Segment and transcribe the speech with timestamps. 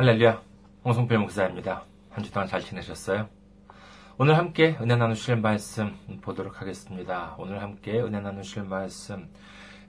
[0.00, 0.40] 할렐루야,
[0.82, 1.84] 홍성필 목사입니다.
[2.08, 3.28] 한 주 동안 잘 지내셨어요?
[4.16, 7.34] 오늘 함께 은혜 나누실 말씀 보도록 하겠습니다.
[7.36, 9.28] 오늘 함께 은혜 나누실 말씀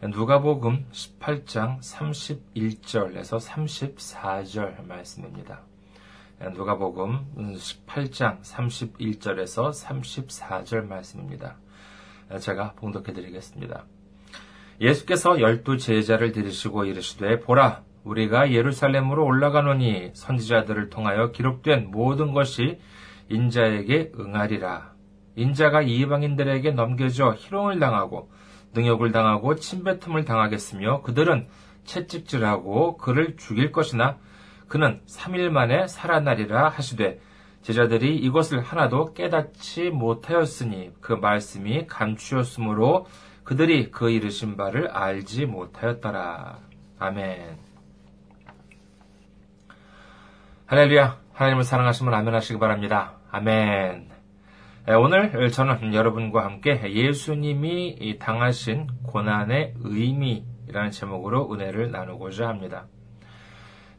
[0.01, 5.61] 누가복음 18장 31절에서 34절 말씀입니다.
[6.41, 11.55] 누가복음 18장 31절에서 34절 말씀입니다.
[12.41, 13.85] 제가 봉독해 드리겠습니다.
[14.81, 22.79] 예수께서 열두 제자를 들으시고 이르시되 보라 우리가 예루살렘으로 올라가노니 선지자들을 통하여 기록된 모든 것이
[23.29, 24.93] 인자에게 응하리라.
[25.35, 28.31] 인자가 이방인들에게 넘겨져 희롱을 당하고
[28.73, 31.47] 능욕을 당하고 침뱉음을 당하겠으며 그들은
[31.83, 34.17] 채찍질하고 그를 죽일 것이나
[34.67, 37.19] 그는 3일 만에 살아나리라 하시되
[37.61, 43.05] 제자들이 이것을 하나도 깨닫지 못하였으니 그 말씀이 감추었으므로
[43.43, 46.59] 그들이 그 이르신 바를 알지 못하였더라.
[46.99, 47.70] 아멘.
[50.71, 51.19] 할렐루야.
[51.33, 53.17] 하나님을 사랑하시면 아멘 하시기 바랍니다.
[53.29, 54.09] 아멘.
[55.01, 62.85] 오늘 저는 여러분과 함께 예수님이 당하신 고난의 의미라는 제목으로 은혜를 나누고자 합니다.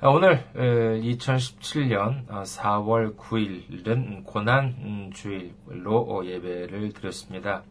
[0.00, 7.64] 오늘 2017년 4월 9일은 고난주일로 예배를 드렸습니다.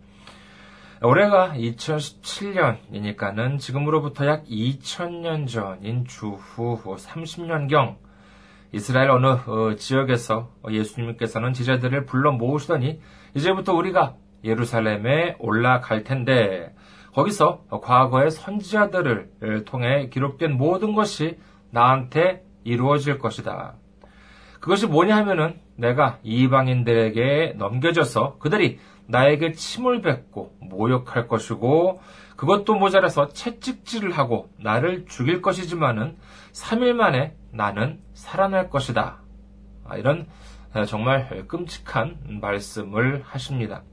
[1.02, 8.11] 올해가 2017년이니까는 지금으로부터 약 2000년 전인 주후 30년경
[8.74, 13.00] 이스라엘 어느 어, 지역에서 예수님께서는 제자들을 불러 모으시더니
[13.36, 16.74] 이제부터 우리가 예루살렘에 올라갈 텐데
[17.14, 21.38] 거기서 과거의 선지자들을 통해 기록된 모든 것이
[21.70, 23.76] 나한테 이루어질 것이다.
[24.60, 32.00] 그것이 뭐냐 하면은 내가 이방인들에게 넘겨져서 그들이 나에게 침을 뱉고 모욕할 것이고
[32.38, 36.16] 그것도 모자라서 채찍질을 하고 나를 죽일 것이지만은
[36.54, 39.22] 3일 만에 나는 살아날 것이다.
[39.86, 40.28] 아, 이런
[40.88, 43.84] 정말 끔찍한 말씀을 하십니다.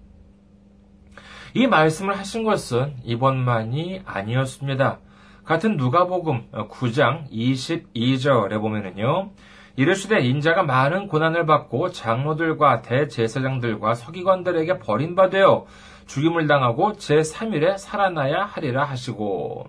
[1.54, 5.00] 이 말씀을 하신 것은 이번만이 아니었습니다.
[5.44, 9.30] 같은 누가복음 9장 22절에 보면은요.
[9.76, 15.66] 이르시되 인자가 많은 고난을 받고 장로들과 대제사장들과 서기관들에게 버림받되어
[16.06, 19.68] 죽임을 당하고 제3일에 살아나야 하리라 하시고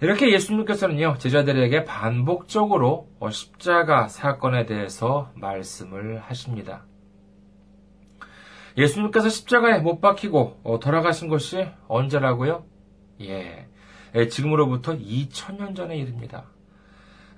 [0.00, 6.84] 이렇게 예수님께서는요, 제자들에게 반복적으로 십자가 사건에 대해서 말씀을 하십니다.
[8.76, 12.64] 예수님께서 십자가에 못 박히고 어, 돌아가신 것이 언제라고요?
[13.20, 13.68] 예,
[14.14, 16.46] 예 지금으로부터 2000년 전의 일입니다.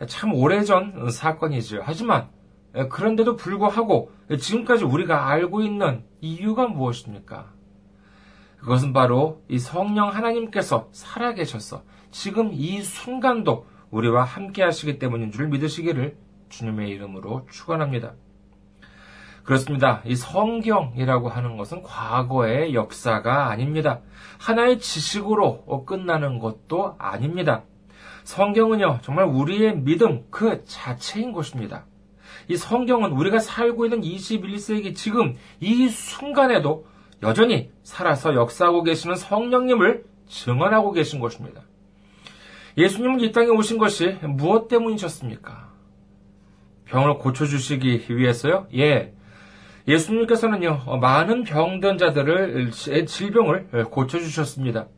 [0.06, 1.80] 참 오래전 사건이죠.
[1.84, 2.28] 하지만
[2.74, 7.52] 예, 그런데도 불구하고 지금까지 우리가 알고 있는 이유가 무엇입니까?
[8.58, 11.82] 그것은 바로 이 성령 하나님께서 살아계셔서
[12.18, 16.16] 지금 이 순간도 우리와 함께 하시기 때문인 줄 믿으시기를
[16.48, 18.14] 주님의 이름으로 축원합니다.
[19.44, 20.00] 그렇습니다.
[20.06, 24.00] 이 성경이라고 하는 것은 과거의 역사가 아닙니다.
[24.38, 27.64] 하나의 지식으로 끝나는 것도 아닙니다.
[28.24, 31.84] 성경은요, 정말 우리의 믿음 그 자체인 것입니다.
[32.48, 36.86] 이 성경은 우리가 살고 있는 21세기 지금 이 순간에도
[37.22, 41.60] 여전히 살아서 역사하고 계시는 성령님을 증언하고 계신 것입니다.
[42.76, 45.72] 예수님은 이 땅에 오신 것이 무엇 때문이셨습니까?
[46.84, 48.66] 병을 고쳐주시기 위해서요?
[48.76, 49.14] 예.
[49.88, 54.88] 예수님께서는요, 많은 병든 자들을, 질병을 고쳐주셨습니다.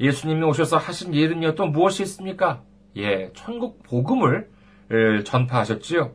[0.00, 2.62] 예수님이 오셔서 하신 일은요, 또 무엇이 있습니까?
[2.96, 4.48] 예, 천국 복음을
[5.24, 6.12] 전파하셨지요.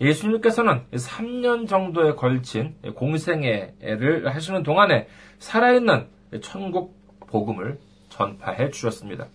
[0.00, 5.06] 예수님께서는 3년 정도에 걸친 공생애를 하시는 동안에
[5.38, 6.08] 살아있는
[6.42, 6.96] 천국
[7.28, 7.78] 복음을
[8.08, 9.28] 전파해 주셨습니다.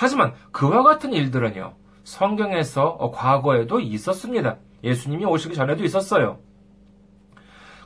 [0.00, 4.58] 하지만 그와 같은 일들은요, 성경에서 과거에도 있었습니다.
[4.84, 6.38] 예수님이 오시기 전에도 있었어요.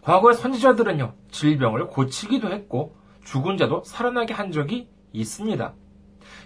[0.02, 5.72] 과거의 선지자들은요, 질병을 고치기도 했고, 죽은 자도 살아나게 한 적이 있습니다.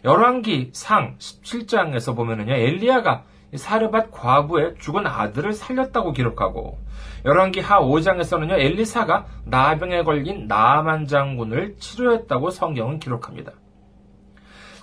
[0.04, 3.24] 열왕기 상 17장에서 보면은요, 엘리야가
[3.56, 6.78] 사르밧 과부의 죽은 아들을 살렸다고 기록하고,
[7.24, 13.52] 열왕기 하 5장에서는요, 엘리사가 나병에 걸린 나만 장군을 치료했다고 성경은 기록합니다.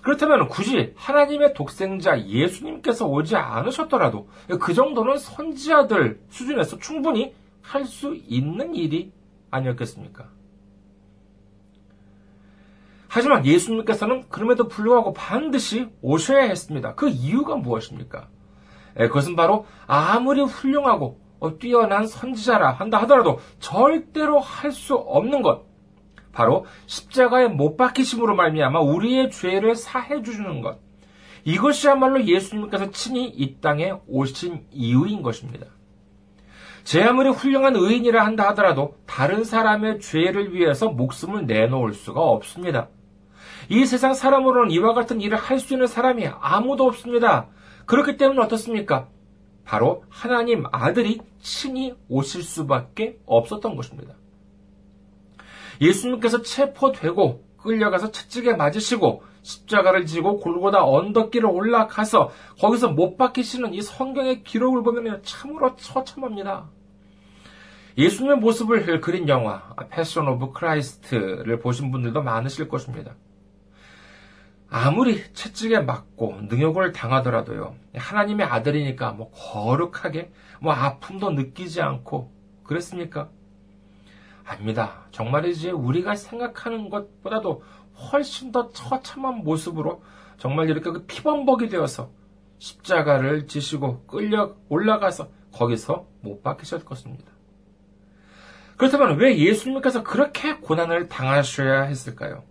[0.03, 4.27] 그렇다면 굳이 하나님의 독생자 예수님께서 오지 않으셨더라도
[4.59, 9.13] 그 정도는 선지자들 수준에서 충분히 할 수 있는 일이
[9.49, 10.27] 아니었겠습니까?
[13.07, 16.95] 하지만 예수님께서는 그럼에도 불구하고 반드시 오셔야 했습니다.
[16.95, 18.27] 그 이유가 무엇입니까?
[18.95, 21.19] 그것은 바로 아무리 훌륭하고
[21.59, 25.63] 뛰어난 선지자라 한다 하더라도 절대로 할 수 없는 것,
[26.33, 30.79] 바로 십자가에 못 박히심으로 말미암아 우리의 죄를 사해 주는 것.
[31.45, 35.67] 이것이야말로 예수님께서 친히 이 땅에 오신 이유인 것입니다.
[36.83, 42.89] 제 아무리 훌륭한 의인이라 한다 하더라도 다른 사람의 죄를 위해서 목숨을 내놓을 수가 없습니다.
[43.69, 47.47] 이 세상 사람으로는 이와 같은 일을 할 수 있는 사람이 아무도 없습니다.
[47.85, 49.07] 그렇기 때문에 어떻습니까?
[49.63, 54.15] 바로 하나님 아들이 친히 오실 수밖에 없었던 것입니다.
[55.81, 64.43] 예수님께서 체포되고 끌려가서 채찍에 맞으시고 십자가를 지고 골고다 언덕길을 올라가서 거기서 못 박히시는 이 성경의
[64.43, 66.69] 기록을 보면 참으로 처참합니다.
[67.97, 73.15] 예수님의 모습을 그린 영화 Passion of Christ를 보신 분들도 많으실 것입니다.
[74.69, 77.75] 아무리 채찍에 맞고 능욕을 당하더라도요.
[77.95, 82.31] 하나님의 아들이니까 뭐 거룩하게 뭐 아픔도 느끼지 않고
[82.63, 83.29] 그랬습니까?
[84.45, 85.07] 아닙니다.
[85.11, 87.63] 정말이지 우리가 생각하는 것보다도
[88.11, 90.03] 훨씬 더 처참한 모습으로
[90.37, 92.11] 정말 이렇게 그 피범벅이 되어서
[92.57, 97.31] 십자가를 지시고 끌려 올라가서 거기서 못 박히셨을 것입니다.
[98.77, 102.43] 그렇다면 왜 예수님께서 그렇게 고난을 당하셔야 했을까요?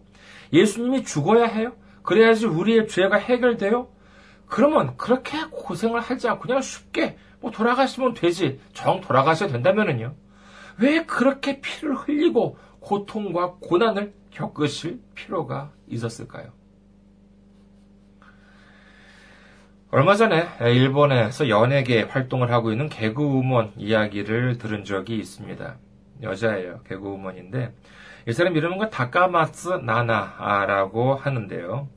[0.53, 1.73] 예수님이 죽어야 해요?
[2.03, 3.89] 그래야지 우리의 죄가 해결돼요?
[4.47, 8.61] 그러면 그렇게 고생을 하지 않고 그냥 쉽게 뭐 돌아가시면 되지.
[8.73, 10.15] 정 돌아가셔야 된다면은요.
[10.79, 16.53] 왜 그렇게 피를 흘리고 고통과 고난을 겪으실 필요가 있었을까요?
[19.91, 25.77] 얼마 전에 일본에서 연예계 활동을 하고 있는 개그우먼 이야기를 들은 적이 있습니다.
[26.23, 26.81] 여자예요.
[26.85, 27.75] 개그우먼인데
[28.27, 31.89] 이 사람 이름은 다카마츠 나나라고 하는데요.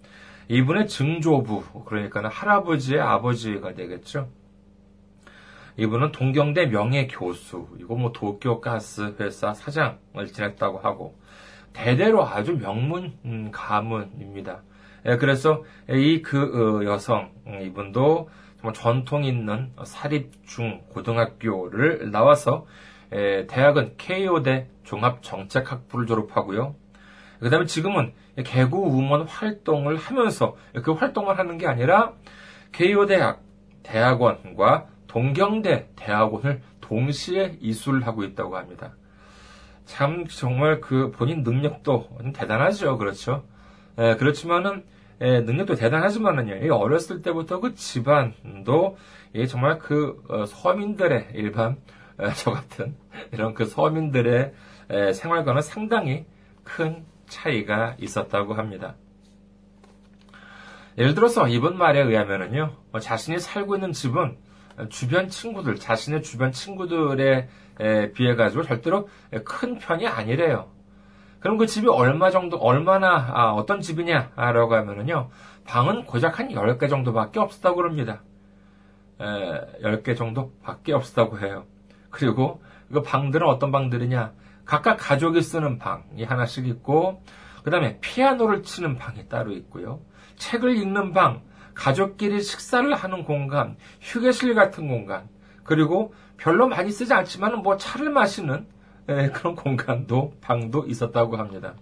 [0.50, 4.28] 이분의 증조부, 그러니까 할아버지의 아버지가 되겠죠.
[5.78, 11.18] 이분은 동경대 명예교수, 이거 뭐 도쿄가스 회사 사장을 지냈다고 하고,
[11.74, 14.62] 대대로 아주 명문 음, 가문입니다.
[15.06, 18.30] 예, 그래서 이그 여성, 음, 이분도
[18.62, 22.66] 정말 전통 있는 사립중 고등학교를 나와서
[23.12, 26.76] 대학은 케이오대 종합정책학부를 졸업하고요.
[27.40, 28.14] 그 다음에 지금은
[28.44, 32.14] 개구 우먼 활동을 하면서 그 활동을 하는 게 아니라
[32.72, 33.42] 케이오대학
[33.84, 38.92] 대학원과 동경대 대학원을 동시에 이수를 하고 있다고 합니다.
[39.86, 42.98] 참 정말 그 본인 능력도 대단하죠.
[42.98, 43.46] 그렇죠.
[43.98, 44.84] 에, 그렇지만은
[45.22, 46.76] 에, 능력도 대단하지만은요.
[46.76, 48.98] 어렸을 때부터 그 집안도
[49.48, 51.78] 정말 그 어, 서민들의 일반
[52.36, 52.98] 저 같은
[53.32, 54.54] 이런 그 서민들의
[55.14, 56.26] 생활과는 상당히
[56.66, 58.96] 큰 차이가 있었다고 합니다.
[60.98, 64.44] 예를 들어서 이번 말에 의하면은요, 뭐 자신이 살고 있는 집은
[64.90, 67.48] 주변 친구들, 자신의 주변 친구들에
[68.14, 69.10] 비해 가지고 절대로
[69.44, 70.70] 큰 편이 아니래요.
[71.40, 75.30] 그럼 그 집이 얼마 정도, 얼마나, 아, 어떤 집이냐라고 하면은요,
[75.66, 78.24] 방은 고작 한 10개 정도밖에 없었다고 그럽니다.
[79.20, 81.66] 에, 10개 정도밖에 없었다고 해요.
[82.10, 84.34] 그리고 그 방들은 어떤 방들이냐?
[84.66, 87.22] 각각 가족이 쓰는 방이 하나씩 있고,
[87.64, 90.00] 그 다음에 피아노를 치는 방이 따로 있고요.
[90.38, 91.42] 책을 읽는 방,
[91.76, 95.30] 가족끼리 식사를 하는 공간, 휴게실 같은 공간,
[95.64, 98.68] 그리고 별로 많이 쓰지 않지만 뭐 차를 마시는
[99.10, 101.76] 예, 그런 공간도, 방도 있었다고 합니다.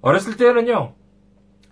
[0.00, 0.94] 어렸을 때는요,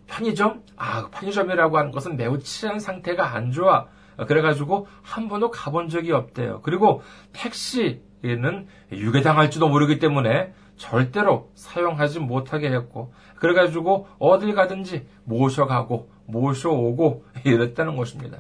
[0.07, 0.65] 편의점?
[0.77, 3.87] 아, 편의점이라고 하는 것은 매우 치안 상태가 안 좋아.
[4.27, 6.61] 그래가지고 한 번도 가본 적이 없대요.
[6.63, 7.03] 그리고
[7.33, 18.39] 택시는 유괴당할지도 모르기 때문에 절대로 사용하지 못하게 했고, 그래가지고 어딜 가든지 모셔가고, 모셔오고, 이랬다는 것입니다.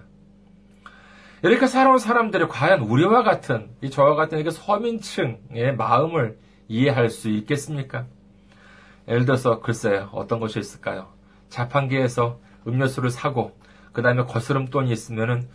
[1.43, 8.07] 이렇게 살아온 사람들이 과연 우리와 같은, 이 저와 같은 이렇게 서민층의 마음을 이해할 수 있겠습니까?
[9.07, 11.09] 예를 들어서, 글쎄요, 어떤 것이 있을까요?
[11.49, 13.52] 자판기에서 음료수를 사고,
[13.93, 15.49] 그 다음에 거스름돈이 있으면은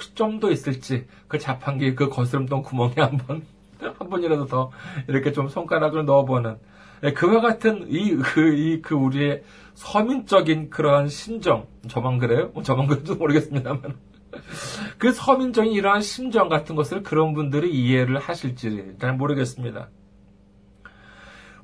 [0.00, 3.42] 혹시 좀 더 있을지 그 자판기 그 거스름돈 구멍에 한번
[3.78, 4.70] 한 번이라도 더
[5.08, 6.56] 이렇게 좀 손가락을 넣어보는 예,
[7.14, 9.42] 그와 같은 이 그 이 그 우리의
[9.74, 12.50] 서민적인 그러한 심정 저만 그래요?
[12.54, 13.96] 뭐 저만 그런지 모르겠습니다만
[14.98, 19.88] 그 서민적인 이러한 심정 같은 것을 그런 분들이 이해를 하실지 잘 모르겠습니다.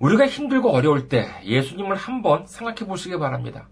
[0.00, 3.68] 우리가 힘들고 어려울 때 예수님을 한번 생각해 보시기 바랍니다.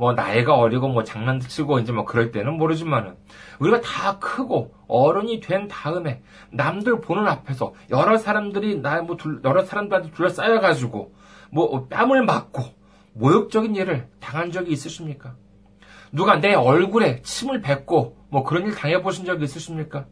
[0.00, 3.16] 뭐 나이가 어리고 뭐 장난치고 이제 뭐 그럴 때는 모르지만은
[3.58, 10.12] 우리가 다 크고 어른이 된 다음에 남들 보는 앞에서 여러 사람들이 나 뭐 여러 사람들한테
[10.12, 11.14] 둘러싸여 가지고
[11.50, 12.62] 뭐 뺨을 맞고
[13.12, 15.34] 모욕적인 일을 당한 적이 있으십니까?
[16.12, 20.06] 누가 내 얼굴에 침을 뱉고 뭐 그런 일 당해보신 적이 있으십니까?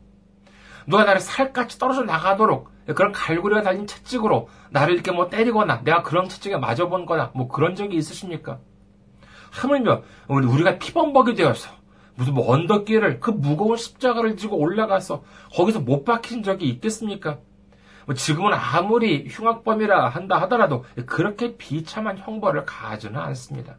[0.87, 6.29] 누가 나를 살같이 떨어져 나가도록 그런 갈고리가 달린 채찍으로 나를 이렇게 뭐 때리거나 내가 그런
[6.29, 8.59] 채찍에 맞아본 거나 뭐 그런 적이 있으십니까?
[9.51, 11.71] 하물며 우리가 피범벅이 되어서
[12.15, 15.23] 무슨 뭐 언덕길을 그 무거운 십자가를 지고 올라가서
[15.55, 17.39] 거기서 못 박힌 적이 있겠습니까?
[18.07, 23.77] 뭐 지금은 아무리 흉악범이라 한다 하더라도 그렇게 비참한 형벌을 가하지는 않습니다.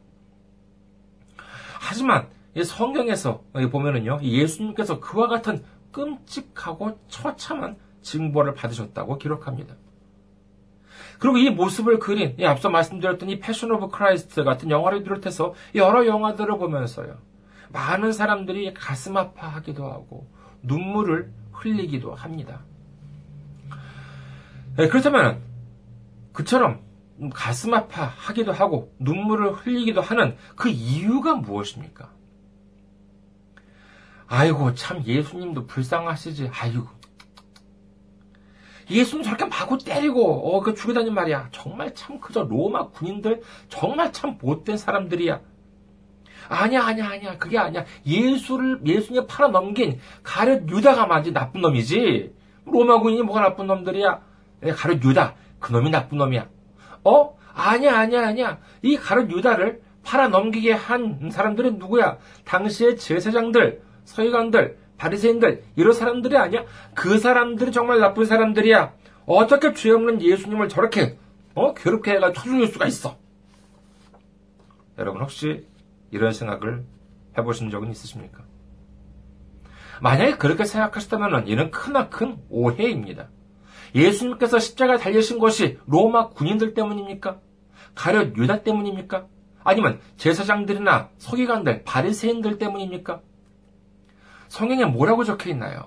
[1.82, 2.28] 하지만
[2.64, 9.76] 성경에서 보면은요, 예수님께서 그와 같은 끔찍하고 처참한 징벌을 받으셨다고 기록합니다.
[11.20, 16.58] 그리고 이 모습을 그린, 앞서 말씀드렸던 이 Passion of Christ 같은 영화를 비롯해서 여러 영화들을
[16.58, 17.18] 보면서요,
[17.72, 20.28] 많은 사람들이 가슴 아파하기도 하고,
[20.64, 22.62] 눈물을 흘리기도 합니다.
[24.78, 25.42] 네, 그렇다면,
[26.32, 26.80] 그처럼
[27.34, 32.12] 가슴 아파하기도 하고, 눈물을 흘리기도 하는 그 이유가 무엇입니까?
[34.28, 36.50] 아이고, 참 예수님도 불쌍하시지.
[36.54, 36.99] 아이고.
[38.90, 41.50] 예수님 저렇게 마구 때리고, 어, 그 죽여다닌 말이야.
[41.52, 45.42] 정말 참 그저 로마 군인들, 정말 참 못된 사람들이야.
[46.50, 47.38] 아니야, 아니야, 아니야.
[47.38, 47.86] 그게 아니야.
[48.06, 52.34] 예수를, 예수님 팔아 넘긴 가룟 유다가 맞지 나쁜 놈이지.
[52.66, 54.22] 로마 군인이 뭐가 나쁜 놈들이야.
[54.76, 55.36] 가룟 유다.
[55.60, 56.50] 그 놈이 나쁜 놈이야.
[57.04, 57.38] 어?
[57.54, 58.60] 아니야, 아니야, 아니야.
[58.82, 62.18] 이 가룟 유다를 팔아 넘기게 한 사람들은 누구야?
[62.46, 66.66] 당시의 제사장들, 서기관들, 바리새인들 이런 사람들이 아니야?
[66.94, 68.94] 그 사람들이 정말 나쁜 사람들이야.
[69.26, 71.18] 어떻게 죄 없는 예수님을 저렇게
[71.56, 71.74] 어?
[71.74, 73.18] 괴롭게 해가 쳐죽일 수가 있어?
[74.98, 75.66] 여러분 혹시
[76.12, 76.84] 이런 생각을
[77.38, 78.44] 해보신 적은 있으십니까?
[80.02, 83.30] 만약에 그렇게 생각하셨다면 이는 크나큰 오해입니다.
[83.96, 87.40] 예수님께서 십자가에 달리신 것이 로마 군인들 때문입니까?
[87.96, 89.28] 가룟 유다 때문입니까?
[89.64, 93.22] 아니면 제사장들이나 서기관들, 바리새인들 때문입니까?
[94.50, 95.84] 성경에 뭐라고 적혀 있나요?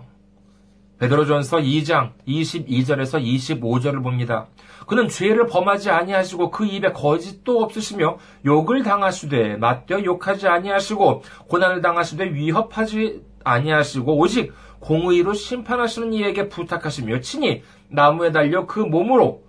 [0.99, 4.47] 베드로전서 2장 22절에서 25절을 봅니다.
[4.87, 12.33] 그는 죄를 범하지 아니하시고 그 입에 거짓도 없으시며 욕을 당하시되 맞되 욕하지 아니하시고 고난을 당하시되
[12.33, 19.42] 위협하지 아니하시고 오직 공의로 심판하시는 이에게 부탁하시며 친히 나무에 달려 그 몸으로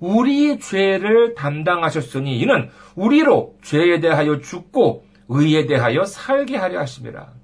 [0.00, 7.38] 우리의 죄를 담당하셨으니 이는 우리로 죄에 대하여 죽고 의에 대하여 살게 하려 하심이라.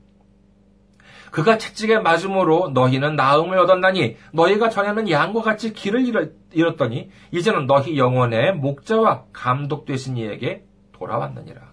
[1.34, 8.54] 그가 채찍에 맞음으로 너희는 나음을 얻었나니 너희가 전에는 양과 같이 길을 잃었더니 이제는 너희 영혼의
[8.54, 11.72] 목자와 감독 되신 이에게 돌아왔느니라.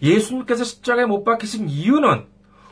[0.00, 2.24] 예수님께서 십자가에 못 박히신 이유는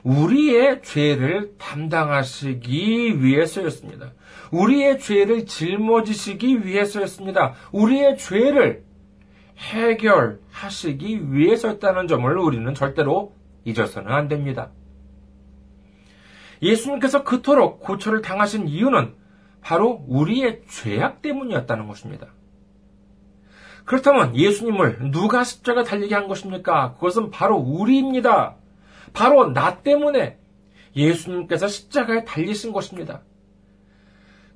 [0.03, 4.13] 우리의 죄를 담당하시기 위해서였습니다.
[4.51, 7.53] 우리의 죄를 짊어지시기 위해서였습니다.
[7.71, 8.83] 우리의 죄를
[9.59, 13.35] 해결하시기 위해서였다는 점을 우리는 절대로
[13.67, 14.71] 잊어서는 안 됩니다.
[16.63, 19.15] 예수님께서 그토록 고초를 당하신 이유는
[19.61, 22.29] 바로 우리의 죄악 때문이었다는 것입니다.
[23.85, 26.95] 그렇다면 예수님을 누가 십자가 달리게 한 것입니까?
[26.95, 28.57] 그것은 바로 우리입니다.
[29.13, 30.39] 바로 나 때문에
[30.95, 33.23] 예수님께서 십자가에 달리신 것입니다.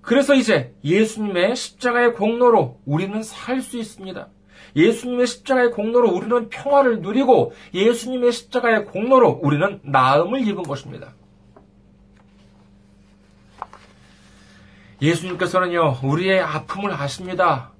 [0.00, 4.28] 그래서 이제 예수님의 십자가의 공로로 우리는 살 수 있습니다.
[4.76, 11.14] 예수님의 십자가의 공로로 우리는 평화를 누리고 예수님의 십자가의 공로로 우리는 나음을 입은 것입니다.
[15.06, 17.70] 예수님께서는요, 우리의 아픔을 아십니다.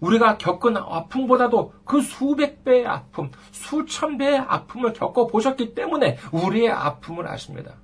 [0.00, 7.74] 우리가 겪은 아픔보다도 그 수백 배의 아픔, 수천 배의 아픔을 겪어보셨기 때문에 우리의 아픔을 아십니다.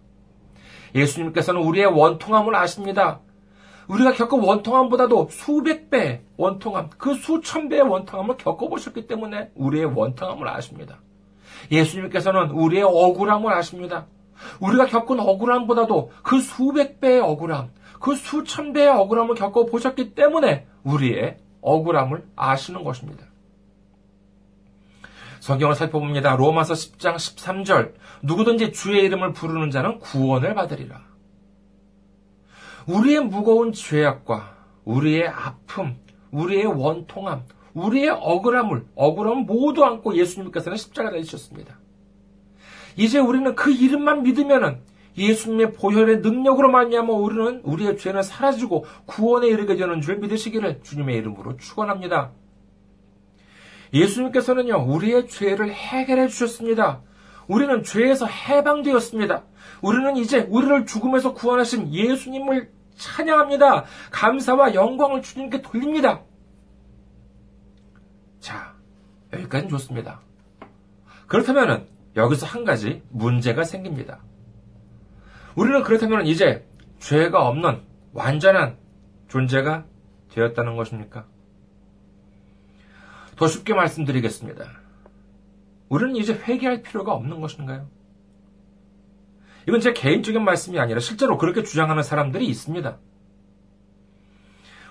[0.95, 3.21] 예수님께서는 우리의 원통함을 아십니다.
[3.87, 10.99] 우리가 겪은 원통함보다도 수백 배의 원통함, 그 수천 배의 원통함을 겪어보셨기 때문에 우리의 원통함을 아십니다.
[11.71, 14.07] 예수님께서는 우리의 억울함을 아십니다.
[14.61, 17.71] 우리가 겪은 억울함보다도 그 수백 배의 억울함,
[18.07, 23.27] 그 수천 배의 억울함을 겪어보셨기 때문에 우리의 억울함을 아시는 것입니다.
[25.41, 26.37] 성경을 살펴봅니다.
[26.37, 27.95] 로마서 10장 13절.
[28.23, 31.03] 누구든지 주의 이름을 부르는 자는 구원을 받으리라.
[32.87, 35.97] 우리의 무거운 죄악과 우리의 아픔,
[36.31, 37.43] 우리의 원통함,
[37.75, 41.77] 우리의 억울함을, 억울함 모두 안고 예수님께서는 십자가에 달리셨습니다.
[42.97, 44.81] 이제 우리는 그 이름만 믿으면은
[45.17, 51.57] 예수님의 보혈의 능력으로 말미암아 우리는 우리의 죄는 사라지고 구원에 이르게 되는 줄 믿으시기를 주님의 이름으로
[51.57, 52.33] 축원합니다.
[53.93, 57.03] 예수님께서는요 우리의 죄를 해결해 주셨습니다.
[57.49, 59.45] 우리는 죄에서 해방되었습니다.
[59.83, 63.85] 우리는 이제 우리를 죽음에서 구원하신 예수님을 찬양합니다.
[64.11, 66.23] 감사와 영광을 주님께 돌립니다.
[68.41, 68.75] 자,
[69.33, 70.21] 여기까지는 좋습니다.
[71.27, 74.21] 그렇다면 여기서 한 가지 문제가 생깁니다.
[75.57, 76.67] 우리는 그렇다면 이제
[77.01, 77.83] 죄가 없는
[78.13, 78.77] 완전한
[79.29, 79.85] 존재가
[80.31, 81.27] 되었다는 것입니까?
[83.37, 84.65] 더 쉽게 말씀드리겠습니다.
[85.89, 87.89] 우리는 이제 회개할 필요가 없는 것인가요?
[89.67, 92.99] 이건 제 개인적인 말씀이 아니라 실제로 그렇게 주장하는 사람들이 있습니다.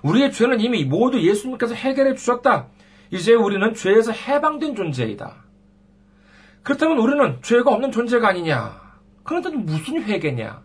[0.03, 2.67] 우리의 죄는 이미 모두 예수님께서 해결해 주셨다.
[3.11, 5.43] 이제 우리는 죄에서 해방된 존재이다.
[6.63, 8.84] 그렇다면 우리는 죄가 없는 존재가 아니냐?
[9.25, 10.63] 그런데 무슨 회개냐?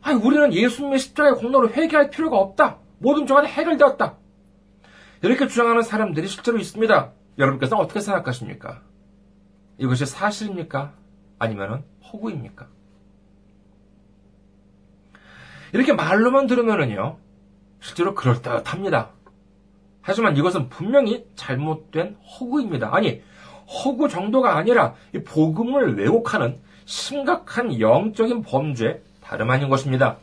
[0.00, 2.78] 아니, 우리는 예수님의 십자가의 공로로 회개할 필요가 없다.
[2.98, 4.16] 모든 죄가 해결되었다.
[5.22, 7.12] 이렇게 주장하는 사람들이 실제로 있습니다.
[7.38, 8.82] 여러분께서는 어떻게 생각하십니까?
[9.78, 10.94] 이것이 사실입니까?
[11.38, 12.68] 아니면 허구입니까?
[15.72, 17.18] 이렇게 말로만 들으면은요,
[17.80, 19.10] 실제로 그럴듯합니다.
[20.02, 22.94] 하지만 이것은 분명히 잘못된 허구입니다.
[22.94, 23.22] 아니,
[23.66, 30.16] 허구 정도가 아니라 이 복음을 왜곡하는 심각한 영적인 범죄 다름 아닌 것입니다.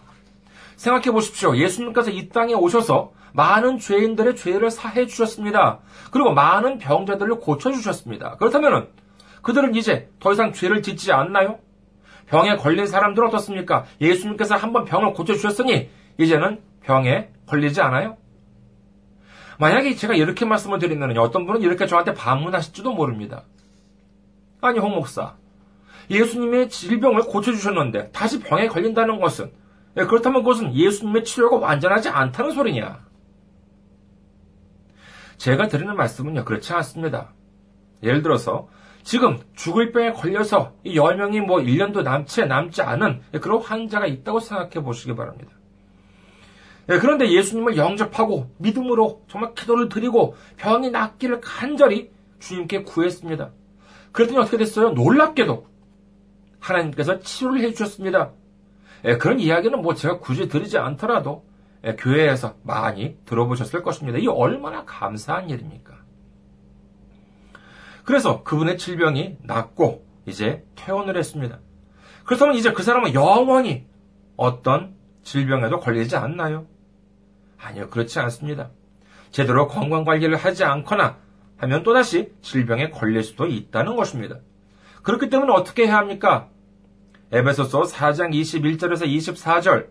[0.77, 1.55] 생각해 보십시오.
[1.55, 5.79] 예수님께서 이 땅에 오셔서 많은 죄인들의 죄를 사해 주셨습니다.
[6.11, 8.37] 그리고 많은 병자들을 고쳐 주셨습니다.
[8.37, 8.87] 그렇다면
[9.41, 11.59] 그들은 이제 더 이상 죄를 짓지 않나요?
[12.27, 13.85] 병에 걸린 사람들은 어떻습니까?
[13.99, 18.17] 예수님께서 한번 병을 고쳐 주셨으니 이제는 병에 걸리지 않아요?
[19.59, 23.43] 만약에 제가 이렇게 말씀을 드리면 어떤 분은 이렇게 저한테 반문하실지도 모릅니다.
[24.61, 25.35] 아니, 홍 목사.
[26.09, 29.51] 예수님의 질병을 고쳐주셨는데 다시 병에 걸린다는 것은
[29.97, 33.05] 예, 그렇다면 그것은 예수님의 치료가 완전하지 않다는 소리냐?
[35.37, 37.33] 제가 드리는 말씀은요, 그렇지 않습니다.
[38.01, 38.69] 예를 들어서,
[39.03, 44.83] 지금 죽을 병에 걸려서 이 10명이 뭐 1년도 남지, 남지 않은 그런 환자가 있다고 생각해
[44.83, 45.51] 보시기 바랍니다.
[46.89, 53.51] 예, 그런데 예수님을 영접하고 믿음으로 정말 기도를 드리고 병이 낫기를 간절히 주님께 구했습니다.
[54.11, 54.89] 그랬더니 어떻게 됐어요?
[54.91, 55.67] 놀랍게도
[56.63, 58.31] 하나님께서 치료를 해주셨습니다.
[59.05, 61.45] 예, 그런 이야기는 뭐 제가 굳이 드리지 않더라도
[61.83, 64.17] 예, 교회에서 많이 들어보셨을 것입니다.
[64.17, 65.93] 이 얼마나 감사한 일입니까?
[68.05, 71.59] 그래서 그분의 질병이 낫고 이제 퇴원을 했습니다.
[72.25, 73.85] 그렇다면 이제 그 사람은 영원히
[74.37, 76.65] 어떤 질병에도 걸리지 않나요?
[77.57, 78.71] 아니요, 그렇지 않습니다.
[79.31, 81.17] 제대로 건강 관리를 하지 않거나
[81.57, 84.37] 하면 또다시 질병에 걸릴 수도 있다는 것입니다.
[85.01, 86.49] 그렇기 때문에 어떻게 해야 합니까?
[87.33, 89.87] 에베소서 4장 21절에서 24절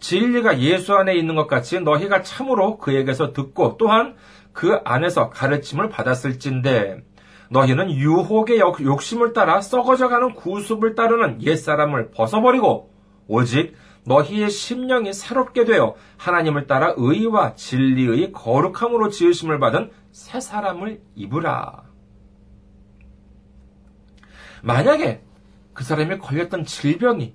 [0.00, 4.16] 진리가 예수 안에 있는 것 같이 너희가 참으로 그에게서 듣고 또한
[4.52, 7.04] 그 안에서 가르침을 받았을진데
[7.50, 12.90] 너희는 유혹의 욕심을 따라 썩어져가는 구습을 따르는 옛사람을 벗어버리고
[13.26, 21.82] 오직 너희의 심령이 새롭게 되어 하나님을 따라 의와 진리의 거룩함으로 지으심을 받은 새 사람을 입으라.
[24.62, 25.22] 만약에
[25.80, 27.32] 그 사람이 걸렸던 질병이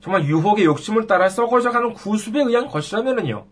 [0.00, 3.46] 정말 유혹의 욕심을 따라 썩어져가는 구습에 의한 것이라면요.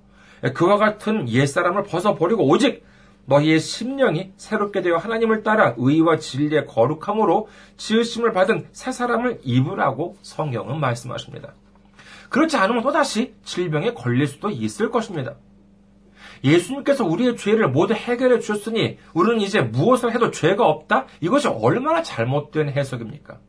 [0.55, 2.85] 그와 같은 옛사람을 벗어버리고 오직
[3.25, 7.49] 너희의 심령이 새롭게 되어 하나님을 따라 의와 진리의 거룩함으로
[7.79, 11.55] 지으심을 받은 새 사람을 입으라고 성경은 말씀하십니다.
[12.29, 15.35] 그렇지 않으면 또다시 질병에 걸릴 수도 있을 것입니다.
[16.45, 21.07] 예수님께서 우리의 죄를 모두 해결해 주셨으니 우리는 이제 무엇을 해도 죄가 없다?
[21.21, 23.41] 이것이 얼마나 잘못된 해석입니까?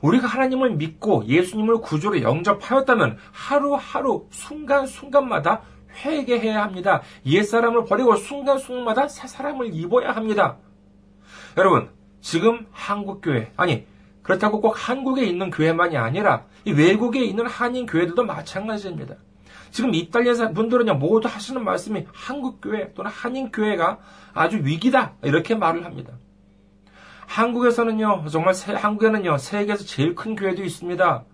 [0.00, 5.62] 우리가 하나님을 믿고 예수님을 구조로 영접하였다면 하루하루 순간순간마다
[6.04, 7.02] 회개해야 합니다.
[7.26, 10.56] 옛사람을 버리고 순간순간마다 새 사람을 입어야 합니다.
[11.56, 13.86] 여러분, 지금 한국교회, 아니,
[14.22, 19.16] 그렇다고 꼭 한국에 있는 교회만이 아니라 외국에 있는 한인 교회들도 마찬가지입니다.
[19.70, 23.98] 지금 이탈리아 분들은요, 모두 하시는 말씀이 한국교회 또는 한인교회가
[24.34, 25.14] 아주 위기다.
[25.22, 26.12] 이렇게 말을 합니다.
[27.30, 31.24] 한국에서는요, 정말 세, 한국에는요, 세계에서 제일 큰 교회도 있습니다.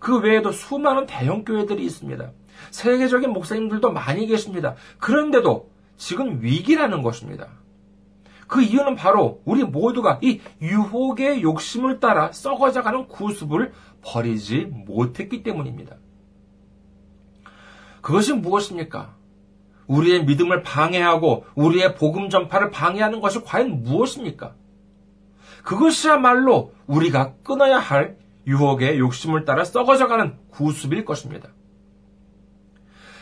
[0.00, 2.32] 그 외에도 수많은 대형 교회들이 있습니다.
[2.72, 4.74] 세계적인 목사님들도 많이 계십니다.
[4.98, 7.50] 그런데도 지금 위기라는 것입니다.
[8.48, 15.96] 그 이유는 바로 우리 모두가 이 유혹의 욕심을 따라 썩어져가는 구습을 버리지 못했기 때문입니다.
[18.00, 19.14] 그것이 무엇입니까?
[19.86, 24.54] 우리의 믿음을 방해하고 우리의 복음 전파를 방해하는 것이 과연 무엇입니까?
[25.64, 31.48] 그것이야말로 우리가 끊어야 할 유혹의 욕심을 따라 썩어져가는 구습일 것입니다.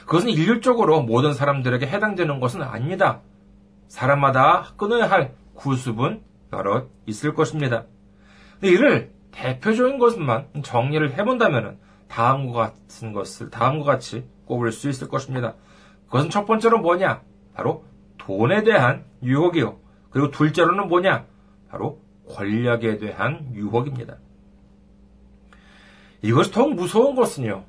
[0.00, 3.20] 그것은 일률적으로 모든 사람들에게 해당되는 것은 아닙니다.
[3.86, 7.86] 사람마다 끊어야 할 구습은 여러 있을 것입니다.
[8.60, 11.78] 이를 대표적인 것만 정리를 해본다면
[12.08, 15.54] 다음과 같은 것을 다음과 같이 꼽을 수 있을 것입니다.
[16.06, 17.22] 그것은 첫 번째로 뭐냐?
[17.54, 17.84] 바로
[18.18, 19.78] 돈에 대한 유혹이요.
[20.10, 21.24] 그리고 둘째로는 뭐냐?
[21.70, 22.01] 바로
[22.32, 24.16] 권력에 대한 유혹입니다.
[26.22, 27.64] 이것이 더욱 무서운 것은요.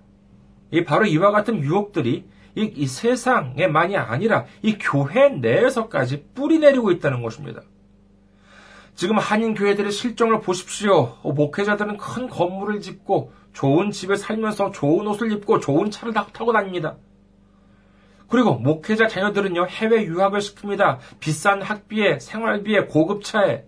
[0.71, 7.21] 이 바로 이와 같은 유혹들이 이, 이 세상에만이 아니라 이 교회 내에서까지 뿌리 내리고 있다는
[7.21, 7.61] 것입니다.
[8.95, 11.17] 지금 한인 교회들의 실정을 보십시오.
[11.23, 16.97] 목회자들은 큰 건물을 짓고 좋은 집에 살면서 좋은 옷을 입고 좋은 차를 타고 다닙니다.
[18.27, 20.97] 그리고 목회자 자녀들은요, 해외 유학을 시킵니다.
[21.19, 23.65] 비싼 학비에, 생활비에, 고급차에.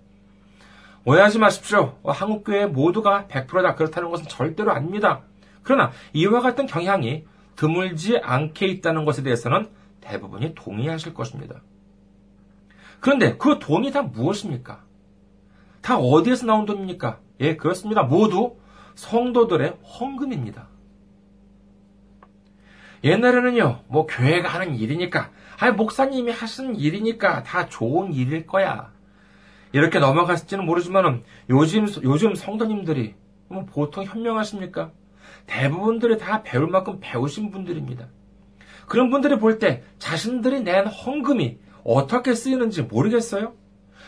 [1.06, 1.98] 오해하지 마십시오.
[2.04, 5.22] 한국교회 모두가 100%다 그렇다는 것은 절대로 아닙니다.
[5.62, 9.70] 그러나 이와 같은 경향이 드물지 않게 있다는 것에 대해서는
[10.02, 11.62] 대부분이 동의하실 것입니다.
[13.00, 14.84] 그런데 그 돈이 다 무엇입니까?
[15.82, 17.20] 다 어디에서 나온 돈입니까?
[17.40, 18.02] 예, 그렇습니다.
[18.02, 18.58] 모두
[18.96, 20.70] 성도들의 헌금입니다.
[23.04, 28.95] 옛날에는요, 뭐 교회가 하는 일이니까, 아 목사님이 하시는 일이니까 다 좋은 일일 거야.
[29.76, 33.14] 이렇게 넘어갔을지는 모르지만은 요즘 요즘 성도님들이
[33.50, 34.92] 뭐 보통 현명하십니까?
[35.48, 38.08] 대부분들이 다 배울 만큼 배우신 분들입니다.
[38.88, 43.54] 그런 분들이 볼 때 자신들이 낸 헌금이 어떻게 쓰이는지 모르겠어요?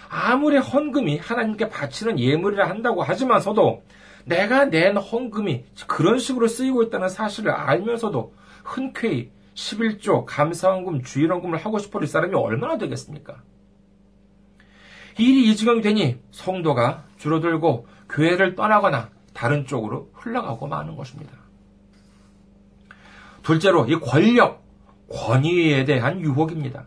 [0.08, 3.84] 아무리 헌금이 하나님께 바치는 예물이라 한다고 하지만서도
[4.24, 12.00] 내가 낸 헌금이 그런 식으로 쓰이고 있다는 사실을 알면서도 흔쾌히 11조 감사원금 주일원금을 하고 싶어
[12.00, 13.42] 할 사람이 얼마나 되겠습니까?
[15.18, 21.34] 일이 이 지경이 되니 성도가 줄어들고 교회를 떠나거나 다른 쪽으로 흘러가고 마는 것입니다.
[23.44, 24.64] 둘째로 이 권력,
[25.10, 26.86] 권위에 대한 유혹입니다.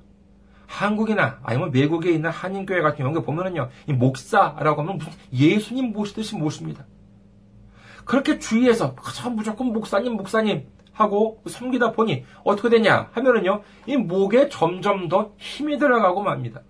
[0.67, 6.85] 한국이나 아니면 외국에 있는 한인교회 같은 경우에 보면은요, 이 목사라고 하면 무슨 예수님 모시듯이 모십니다.
[8.05, 8.95] 그렇게 주위에서
[9.35, 16.23] 무조건 목사님, 목사님 하고 섬기다 보니 어떻게 되냐 하면은요, 이 목에 점점 더 힘이 들어가고
[16.23, 16.63] 맙니다.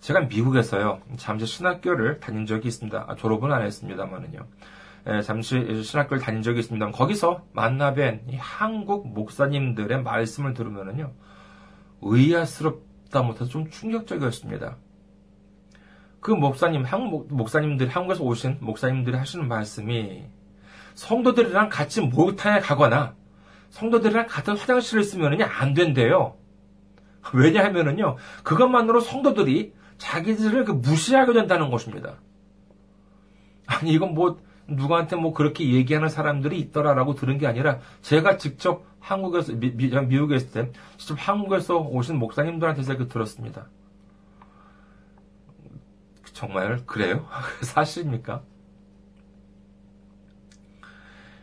[0.00, 3.04] 제가 미국에서요, 잠시 신학교를 다닌 적이 있습니다.
[3.06, 4.46] 아, 졸업은 안 했습니다만은요.
[5.08, 6.90] 예, 잠시 신학교를 다닌 적이 있습니다.
[6.90, 11.12] 거기서 만나뵌 한국 목사님들의 말씀을 들으면은요,
[12.02, 14.76] 의아스럽다 못해서 좀 충격적이었습니다.
[16.20, 20.24] 그 목사님, 한국 목사님들, 한국에서 오신 목사님들이 하시는 말씀이
[20.94, 23.14] 성도들이랑 같이 목욕탕에 가거나
[23.70, 26.36] 성도들이랑 같은 화장실을 쓰면 안 된대요.
[27.32, 32.14] 왜냐하면은요, 그것만으로 성도들이 자기들을 그 무시하게 된다는 것입니다.
[33.66, 39.52] 아니, 이건 뭐, 누구한테 뭐 그렇게 얘기하는 사람들이 있더라라고 들은 게 아니라 제가 직접 한국에서,
[39.52, 43.66] 미, 미, 미국에 있을 때 직접 한국에서 오신 목사님들한테서 이렇게 들었습니다.
[46.32, 47.28] 정말 그래요?
[47.60, 48.42] 사실입니까?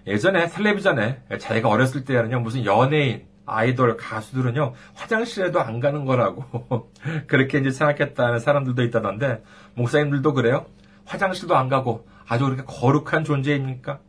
[0.08, 6.91] 예전에 텔레비전에 자기가 어렸을 때는요 무슨 연예인 아이돌 가수들은요 화장실에도 안 가는 거라고
[7.25, 10.67] 그렇게 이제 생각했다는 사람들도 있다던데 목사님들도 그래요?
[11.05, 13.99] 화장실도 안 가고 아주 그렇게 거룩한 존재입니까?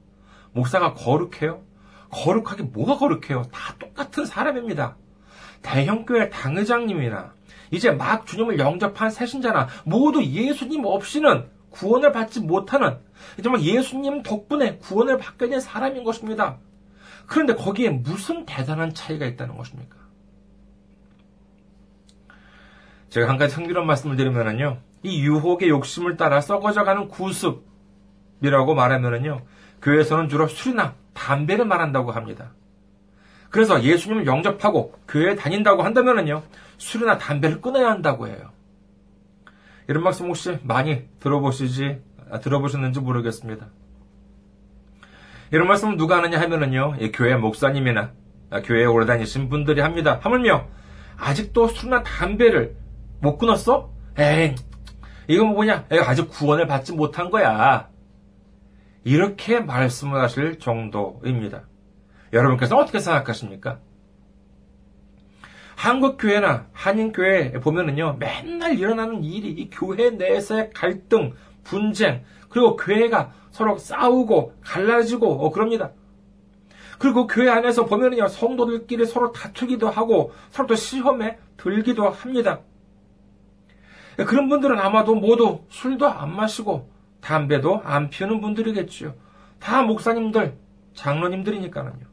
[0.53, 1.63] 목사가 거룩해요?
[2.11, 3.45] 거룩하게 뭐가 거룩해요?
[3.53, 4.97] 다 똑같은 사람입니다.
[5.63, 7.33] 대형교회 당회장님이나
[7.71, 12.99] 이제 막 주님을 영접한 새신자나 모두 예수님 없이는 구원을 받지 못하는
[13.43, 16.59] 정말 예수님 덕분에 구원을 받게 된 사람인 것입니다.
[17.29, 19.97] 그런데 거기에 무슨 대단한 차이가 있다는 것입니까?
[23.11, 29.43] 제가 한 가지 흥미로운 말씀을 드리면은요, 이 유혹의 욕심을 따라 썩어져가는 구습이라고 말하면은요,
[29.83, 32.53] 교회에서는 주로 술이나 담배를 말한다고 합니다.
[33.51, 36.43] 그래서 예수님을 영접하고 교회에 다닌다고 한다면은요,
[36.79, 38.53] 술이나 담배를 끊어야 한다고 해요.
[39.87, 43.69] 이런 말씀 혹시 많이 들어보시지, 아, 들어보셨는지 모르겠습니다.
[45.51, 48.13] 이런 말씀 누가 하느냐 하면은요, 교회 목사님이나
[48.51, 50.21] 아, 교회에 오래 다니신 분들이 합니다.
[50.23, 50.67] 하물며,
[51.17, 52.77] 아직도 술이나 담배를
[53.21, 53.93] 못 끊었어?
[54.19, 54.55] 에이,
[55.27, 55.87] 이거 뭐냐?
[55.91, 57.89] 아직 구원을 받지 못한 거야.
[59.05, 61.65] 이렇게 말씀을 하실 정도입니다.
[62.33, 63.81] 여러분께서 어떻게 생각하십니까?
[65.77, 73.33] 한국 교회나 한인 교회 보면은요 맨날 일어나는 일이 이 교회 내에서의 갈등, 분쟁 그리고 교회가
[73.51, 75.93] 서로 싸우고 갈라지고 어, 그럽니다.
[76.99, 82.61] 그리고 교회 안에서 보면은요 성도들끼리 서로 다투기도 하고 서로 또 시험에 들기도 합니다.
[84.17, 89.15] 그런 분들은 아마도 모두 술도 안 마시고 담배도 안 피우는 분들이겠지요.
[89.61, 90.57] 다 목사님들,
[90.95, 92.07] 장로님들이니까는요.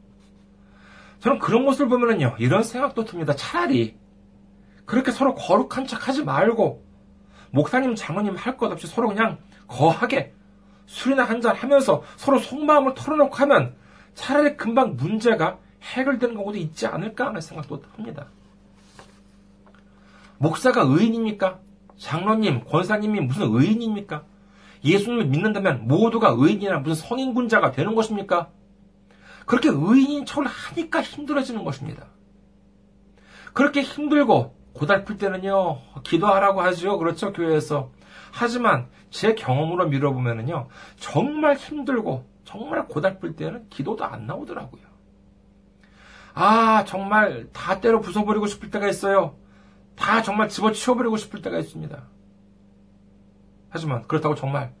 [1.20, 3.34] 저는 그런 모습을 보면은요, 이런 생각도 듭니다.
[3.34, 3.96] 차라리
[4.84, 6.84] 그렇게 서로 거룩한 척 하지 말고,
[7.50, 10.32] 목사님, 장로님 할 것 없이 서로 그냥 거하게
[10.86, 13.74] 술이나 한잔 하면서 서로 속마음을 털어놓고 하면
[14.14, 18.26] 차라리 금방 문제가 해결되는 경우도 있지 않을까 하는 생각도 합니다.
[20.38, 21.60] 목사가 의인입니까?
[21.96, 24.24] 장로님, 권사님이 무슨 의인입니까?
[24.84, 28.50] 예수님을 믿는다면 모두가 의인이나 무슨 성인군자가 되는 것입니까?
[29.46, 32.06] 그렇게 의인인 척을 하니까 힘들어지는 것입니다.
[33.52, 36.98] 그렇게 힘들고 고달플 때는요, 기도하라고 하죠.
[36.98, 37.90] 그렇죠, 교회에서.
[38.38, 40.68] 하지만 제 경험으로 밀어보면은요,
[40.98, 44.82] 정말 힘들고 정말 고달플 때는 기도도 안 나오더라고요.
[46.34, 49.38] 아, 정말 다 때려 부숴버리고 싶을 때가 있어요.
[49.94, 52.02] 다 정말 집어치워버리고 싶을 때가 있습니다.
[53.70, 54.74] 하지만 그렇다고 정말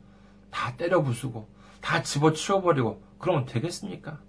[0.50, 1.48] 다 때려 부수고
[1.80, 4.20] 다 집어치워버리고 그러면 되겠습니까?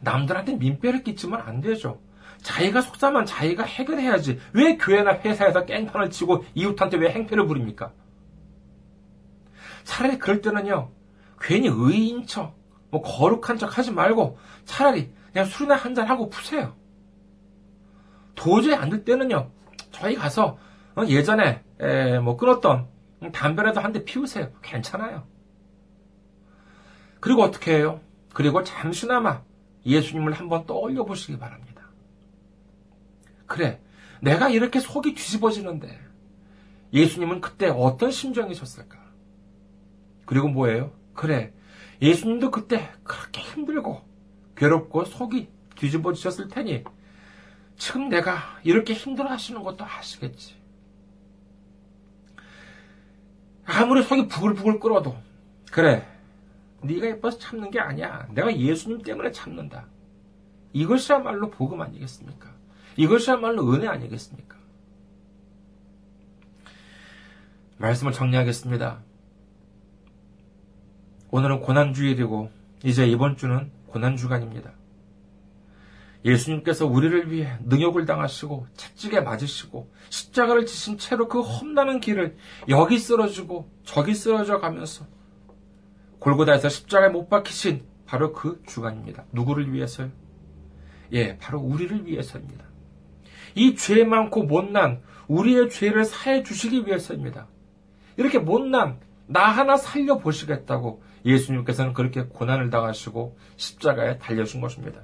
[0.00, 2.00] 남들한테 민폐를 끼치면 안 되죠.
[2.42, 4.38] 자기가 속상만 자기가 해결해야지.
[4.52, 7.92] 왜 교회나 회사에서 깽판을 치고 이웃한테 왜 행패를 부립니까?
[9.84, 10.90] 차라리 그럴 때는요,
[11.40, 12.54] 괜히 의인 척,
[12.90, 16.74] 뭐 거룩한 척 하지 말고 차라리 그냥 술이나 한잔 하고 푸세요.
[18.34, 19.50] 도저히 안 될 때는요,
[19.90, 20.58] 저희 가서
[20.94, 21.62] 어, 예전에
[22.22, 22.86] 뭐 끊었던
[23.32, 24.50] 담배라도 한 대 피우세요.
[24.62, 25.26] 괜찮아요.
[27.20, 28.00] 그리고 어떻게 해요?
[28.34, 29.42] 그리고 잠시나마
[29.86, 31.71] 예수님을 한번 떠올려 보시기 바랍니다.
[33.52, 33.78] 그래,
[34.22, 36.00] 내가 이렇게 속이 뒤집어지는데
[36.94, 38.98] 예수님은 그때 어떤 심정이셨을까?
[40.24, 40.90] 그리고 뭐예요?
[41.12, 41.52] 그래,
[42.00, 44.00] 예수님도 그때 그렇게 힘들고
[44.56, 46.82] 괴롭고 속이 뒤집어지셨을 테니
[47.76, 50.54] 지금 내가 이렇게 힘들어 하시는 것도 아시겠지.
[53.66, 55.14] 아무리 속이 부글부글 끓어도
[55.70, 56.08] 그래
[56.80, 58.26] 네가 예뻐서 참는 게 아니야.
[58.32, 59.88] 내가 예수님 때문에 참는다.
[60.72, 62.61] 이것이야말로 복음 아니겠습니까?
[62.96, 64.56] 이것이야말로 은혜 아니겠습니까?
[67.78, 69.00] 말씀을 정리하겠습니다.
[71.30, 72.50] 오늘은 고난주일이고
[72.84, 74.72] 이제 이번 주는 고난주간입니다.
[76.24, 82.36] 예수님께서 우리를 위해 능욕을 당하시고 채찍에 맞으시고 십자가를 지신 채로 그 험나는 길을
[82.68, 85.04] 여기 쓰러지고 저기 쓰러져 가면서
[86.20, 89.24] 골고다에서 십자가에 못 박히신 바로 그 주간입니다.
[89.32, 90.10] 누구를 위해서요?
[91.12, 92.71] 예, 바로 우리를 위해서입니다.
[93.54, 97.46] 이 죄 많고 못난 우리의 죄를 사해 주시기 위해서입니다.
[98.16, 105.00] 이렇게 못난 나 하나 살려 보시겠다고 예수님께서는 그렇게 고난을 당하시고 십자가에 달려신 것입니다.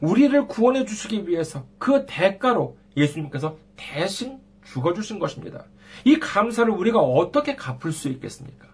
[0.00, 5.64] 우리를 구원해 주시기 위해서 그 대가로 예수님께서 대신 죽어 주신 것입니다.
[6.04, 8.66] 이 감사를 우리가 어떻게 갚을 수 있겠습니까?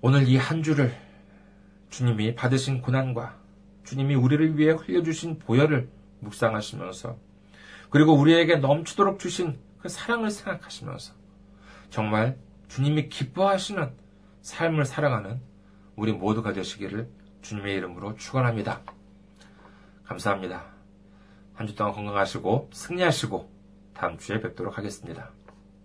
[0.00, 0.94] 오늘 이 한 주를
[1.90, 3.38] 주님이 받으신 고난과
[3.86, 5.88] 주님이 우리를 위해 흘려주신 보혈을
[6.20, 7.16] 묵상하시면서
[7.88, 11.14] 그리고 우리에게 넘치도록 주신 그 사랑을 생각하시면서
[11.88, 12.36] 정말
[12.68, 13.92] 주님이 기뻐하시는
[14.42, 15.40] 삶을 살아가는
[15.94, 17.08] 우리 모두가 되시기를
[17.42, 18.82] 주님의 이름으로 축원합니다.
[20.04, 20.66] 감사합니다.
[21.54, 23.50] 한 주 동안 건강하시고 승리하시고
[23.94, 25.30] 다음 주에 뵙도록 하겠습니다.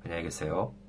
[0.04, 0.81] 안녕히 계세요.